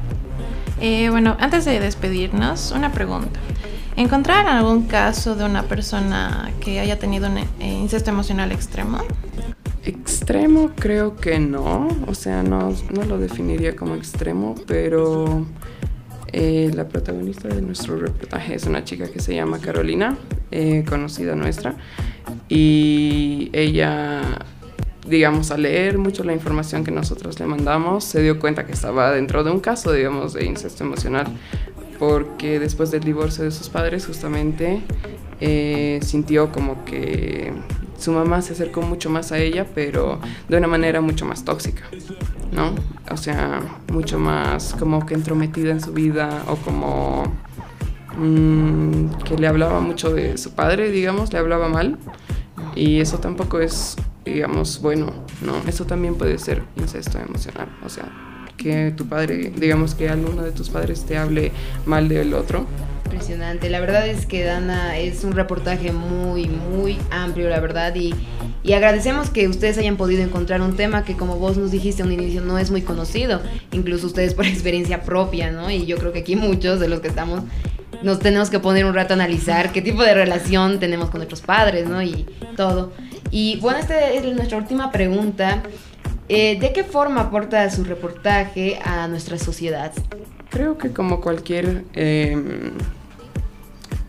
Eh, 0.82 1.12
bueno, 1.12 1.38
antes 1.39 1.65
de 1.65 1.79
despedirnos, 1.79 2.72
una 2.72 2.91
pregunta. 2.91 3.39
¿Encontraron 4.00 4.48
algún 4.48 4.84
caso 4.84 5.36
de 5.36 5.44
una 5.44 5.63
persona 5.63 6.53
que 6.62 6.79
haya 6.79 6.98
tenido 6.98 7.27
un 7.29 7.38
eh, 7.38 7.48
incesto 7.60 8.12
emocional 8.12 8.53
extremo? 8.53 9.00
Extremo 9.84 10.72
creo 10.74 11.18
que 11.18 11.38
no, 11.38 11.89
o 12.08 12.15
sea, 12.15 12.41
no, 12.41 12.74
no 12.94 13.03
lo 13.03 13.18
definiría 13.18 13.75
como 13.75 13.96
extremo, 13.96 14.56
pero 14.65 15.46
eh, 16.32 16.72
la 16.74 16.88
protagonista 16.88 17.50
de 17.50 17.62
nuestro 17.62 17.98
reportaje 17.98 18.56
es 18.56 18.63
una 18.63 18.86
chica 18.86 19.10
que 19.10 19.20
se 19.20 19.36
llama 19.36 19.60
Carolina, 19.60 20.18
conocida 20.88 21.36
nuestra, 21.36 21.75
y 22.48 23.50
ella, 23.51 24.22
digamos, 25.10 25.51
al 25.51 25.63
leer 25.63 25.98
mucho 25.98 26.24
la 26.24 26.32
información 26.32 26.86
que 26.86 26.91
nosotros 26.91 27.38
le 27.38 27.48
mandamos, 27.48 28.06
se 28.06 28.22
dio 28.22 28.39
cuenta 28.39 28.65
que 28.65 28.72
estaba 28.72 29.12
dentro 29.12 29.44
de 29.44 29.51
un 29.51 29.60
caso, 29.60 29.91
digamos, 29.91 30.32
de 30.32 30.46
incesto 30.46 30.86
emocional, 30.86 31.27
porque 32.00 32.60
después 32.60 32.91
del 32.91 33.01
divorcio 33.03 33.44
de 33.44 33.51
sus 33.51 33.70
padres, 33.70 34.06
justamente, 34.08 34.82
eh, 35.41 36.00
sintió 36.01 36.51
como 36.51 36.86
que 36.86 37.53
su 37.98 38.12
mamá 38.12 38.41
se 38.41 38.53
acercó 38.53 38.82
mucho 38.82 39.10
más 39.10 39.32
a 39.32 39.38
ella, 39.38 39.68
pero 39.75 40.20
de 40.48 40.58
una 40.58 40.68
manera 40.68 41.01
mucho 41.01 41.25
más 41.25 41.44
tóxica, 41.44 41.84
¿no? 42.51 42.74
O 43.12 43.18
sea, 43.18 43.62
mucho 43.91 44.18
más 44.18 44.74
como 44.79 45.06
que 45.06 45.13
entrometida 45.13 45.72
en 45.72 45.82
su 45.82 45.91
vida 45.91 46.44
o 46.48 46.56
como 46.56 47.32
Mm, 48.20 49.12
que 49.24 49.38
le 49.38 49.48
hablaba 49.48 49.79
mucho 49.79 50.13
de 50.13 50.38
su 50.38 50.51
padre, 50.51 50.91
digamos, 50.91 51.32
le 51.32 51.39
hablaba 51.39 51.70
mal. 51.70 51.98
Y 52.75 53.00
eso 53.00 53.20
tampoco 53.20 53.60
es, 53.60 53.96
digamos, 54.25 54.82
bueno, 54.82 55.08
¿no? 55.41 55.56
Eso 55.68 55.86
también 55.86 56.15
puede 56.15 56.38
ser 56.38 56.63
incesto 56.75 57.18
emocional. 57.20 57.70
O 57.84 57.89
sea, 57.89 58.12
que 58.60 58.94
tu 58.96 59.08
padre, 59.08 59.51
digamos 59.56 59.96
que 59.96 60.10
alguno 60.10 60.44
de 60.44 60.51
tus 60.51 60.70
padres 60.70 61.06
te 61.06 61.18
hable 61.18 61.51
mal 61.86 62.08
del 62.08 62.34
otro. 62.34 62.68
Impresionante. 63.06 63.70
La 63.72 63.80
verdad 63.80 64.08
es 64.08 64.28
que 64.28 64.44
Dana 64.44 65.00
es 65.00 65.24
un 65.24 65.32
reportaje 65.32 65.92
muy, 65.92 66.48
muy 66.48 66.98
amplio, 67.10 67.50
la 67.50 67.60
verdad. 67.60 67.96
Y, 67.96 68.13
y 68.62 68.74
agradecemos 68.74 69.32
que 69.32 69.48
ustedes 69.48 69.80
hayan 69.80 69.98
podido 69.98 70.22
encontrar 70.22 70.62
un 70.62 70.75
tema 70.75 71.04
que, 71.04 71.16
como 71.16 71.38
vos 71.38 71.58
nos 71.58 71.72
dijiste 71.72 72.04
a 72.04 72.06
un 72.06 72.12
inicio, 72.12 72.42
no 72.42 72.60
es 72.60 72.70
muy 72.70 72.84
conocido. 72.84 73.42
Incluso 73.72 74.06
ustedes 74.06 74.36
por 74.36 74.46
experiencia 74.46 75.01
propia, 75.01 75.50
¿no? 75.51 75.72
Y 75.72 75.88
yo 75.88 75.98
creo 75.98 76.13
que 76.13 76.20
aquí 76.20 76.36
muchos 76.36 76.80
de 76.80 76.88
los 76.88 77.00
que 77.00 77.08
estamos 77.08 77.42
nos 78.04 78.20
tenemos 78.20 78.50
que 78.50 78.60
poner 78.60 78.86
un 78.86 78.94
rato 78.94 79.13
a 79.13 79.16
analizar 79.16 79.72
qué 79.72 79.82
tipo 79.82 80.04
de 80.04 80.13
relación 80.13 80.80
tenemos 80.80 81.10
con 81.10 81.20
nuestros 81.20 81.42
padres, 81.42 81.88
¿no? 81.88 82.01
Y 82.04 82.25
todo. 82.56 82.94
Y 83.32 83.58
bueno, 83.60 83.80
esta 83.80 84.12
es 84.12 84.24
nuestra 84.24 84.58
última 84.58 84.92
pregunta. 84.92 85.63
Eh, 86.29 86.59
¿De 86.59 86.71
qué 86.74 86.83
forma 86.83 87.21
aporta 87.21 87.67
su 87.71 87.83
reportaje 87.83 88.79
a 88.83 89.07
nuestra 89.07 89.39
sociedad? 89.39 89.91
Creo 90.51 90.77
que 90.77 90.91
como 90.91 91.21
cualquier 91.21 91.86
eh, 91.95 92.71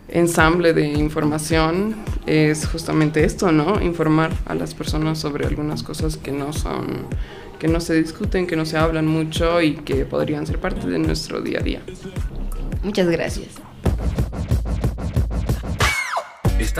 ensamble 0.08 0.74
de 0.74 0.86
información 0.86 1.96
es 2.26 2.66
justamente 2.66 3.24
esto, 3.24 3.52
¿no? 3.52 3.80
Informar 3.80 4.30
a 4.44 4.54
las 4.54 4.74
personas 4.74 5.18
sobre 5.18 5.46
algunas 5.46 5.82
cosas 5.82 6.18
que 6.18 6.30
no 6.30 6.52
son, 6.52 7.06
que 7.58 7.68
no 7.68 7.80
se 7.80 7.94
discuten, 7.94 8.46
que 8.46 8.56
no 8.56 8.66
se 8.66 8.76
hablan 8.76 9.06
mucho 9.06 9.62
y 9.62 9.76
que 9.76 10.04
podrían 10.04 10.46
ser 10.46 10.58
parte 10.58 10.86
de 10.86 10.98
nuestro 10.98 11.40
día 11.40 11.60
a 11.60 11.62
día. 11.62 11.80
Muchas 12.82 13.08
gracias. 13.08 13.48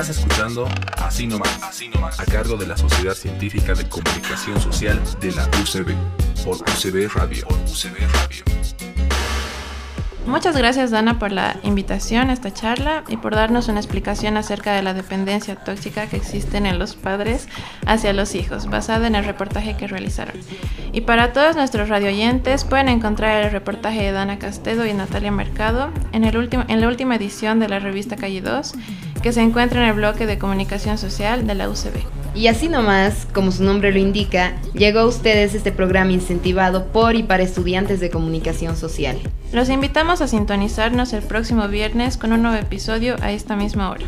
Estás 0.01 0.17
escuchando 0.17 0.67
Así 0.97 1.27
nomás, 1.27 1.63
Así 1.63 1.89
nomás, 1.91 2.19
a 2.19 2.25
cargo 2.25 2.57
de 2.57 2.67
la 2.67 2.75
Sociedad 2.75 3.13
Científica 3.13 3.75
de 3.75 3.87
Comunicación 3.87 4.59
Social 4.59 4.99
de 5.21 5.31
la 5.33 5.47
UCB, 5.61 5.95
por 6.43 6.57
UCB 6.57 7.15
Radio. 7.15 7.47
Por 7.47 7.59
UCB 7.59 7.99
Radio. 8.15 8.45
Muchas 10.27 10.57
gracias 10.57 10.91
Dana 10.91 11.19
por 11.19 11.33
la 11.33 11.57
invitación 11.65 12.31
a 12.31 12.33
esta 12.33 12.51
charla 12.51 13.05
y 13.09 13.19
por 13.19 13.35
darnos 13.35 13.69
una 13.69 13.81
explicación 13.81 14.39
acerca 14.39 14.73
de 14.73 14.81
la 14.81 14.95
dependencia 14.95 15.57
tóxica 15.57 16.07
que 16.07 16.17
existen 16.17 16.65
en 16.65 16.79
los 16.79 16.95
padres 16.95 17.49
hacia 17.85 18.15
los 18.15 18.35
hijos, 18.35 18.67
basada 18.67 19.07
en 19.07 19.17
el 19.17 19.27
reportaje 19.27 19.77
que 19.77 19.87
realizaron. 19.87 20.37
Y 20.93 21.03
para 21.03 21.35
todos 21.35 21.57
nuestros 21.57 21.91
radioyentes 21.91 22.65
pueden 22.65 22.89
encontrar 22.89 23.45
el 23.45 23.51
reportaje 23.51 24.03
de 24.03 24.13
Dana 24.13 24.39
Castedo 24.39 24.87
y 24.87 24.95
Natalia 24.95 25.31
Mercado 25.31 25.91
en, 26.13 26.25
el 26.25 26.49
en 26.69 26.81
la 26.81 26.89
última 26.89 27.17
edición 27.17 27.61
de 27.61 27.69
la 27.69 27.81
revista 27.81 28.17
Calle 28.17 28.41
2 28.41 28.75
que 29.23 29.33
se 29.33 29.43
encuentra 29.43 29.83
en 29.83 29.89
el 29.89 29.95
bloque 29.95 30.27
de 30.27 30.39
comunicación 30.39 30.99
social 30.99 31.47
de 31.47 31.55
la 31.55 31.69
UCB. 31.69 32.21
Y 32.35 32.47
así 32.47 32.69
nomás, 32.69 33.27
como 33.35 33.51
su 33.51 33.65
nombre 33.65 33.93
lo 33.93 33.99
indica, 33.99 34.55
llegó 34.73 35.01
a 35.01 35.07
ustedes 35.07 35.55
este 35.55 35.73
programa 35.73 36.13
incentivado 36.13 36.87
por 36.87 37.17
y 37.17 37.23
para 37.23 37.43
estudiantes 37.43 37.99
de 38.01 38.11
comunicación 38.11 38.77
social. 38.77 39.19
Los 39.53 39.69
invitamos 39.69 40.21
a 40.21 40.29
sintonizarnos 40.29 41.13
el 41.13 41.23
próximo 41.23 41.67
viernes 41.67 42.17
con 42.17 42.33
un 42.33 42.43
nuevo 42.43 42.57
episodio 42.57 43.17
a 43.21 43.33
esta 43.33 43.57
misma 43.57 43.91
hora. 43.91 44.07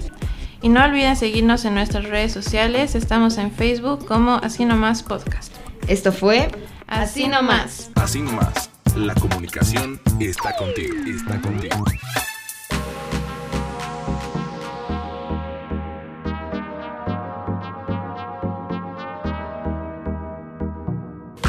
Y 0.63 0.69
no 0.69 0.85
olviden 0.85 1.17
seguirnos 1.17 1.65
en 1.65 1.75
nuestras 1.75 2.05
redes 2.05 2.33
sociales, 2.33 2.95
estamos 2.95 3.39
en 3.39 3.51
Facebook 3.51 4.07
como 4.07 4.35
Así 4.35 4.65
Nomás 4.65 5.03
Podcast. 5.03 5.53
Esto 5.89 6.13
fue 6.13 6.49
Así 6.87 7.27
Nomás. 7.27 7.91
Así 7.97 8.21
nomás, 8.21 8.71
la 8.95 9.15
comunicación 9.15 10.01
está 10.21 10.55
contigo, 10.57 10.95
está 11.07 11.41
contigo. 11.41 11.85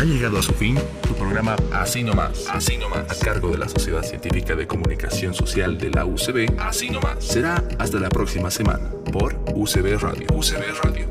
Ha 0.03 0.05
llegado 0.05 0.37
a 0.37 0.41
su 0.41 0.51
fin 0.51 0.77
tu 1.07 1.15
programa 1.15 1.55
Así 1.71 2.03
nomás, 2.03 2.49
Así 2.49 2.75
nomás, 2.75 3.09
a 3.09 3.23
cargo 3.23 3.51
de 3.51 3.57
la 3.57 3.69
Sociedad 3.69 4.03
Científica 4.03 4.53
de 4.53 4.67
Comunicación 4.67 5.33
Social 5.33 5.77
de 5.77 5.91
la 5.91 6.03
UCB. 6.03 6.59
Así 6.59 6.89
nomás. 6.89 7.23
Será 7.23 7.63
hasta 7.79 8.01
la 8.01 8.09
próxima 8.09 8.51
semana 8.51 8.91
por 9.13 9.33
UCB 9.55 9.97
Radio. 10.01 10.27
UCB 10.33 10.83
Radio. 10.83 11.02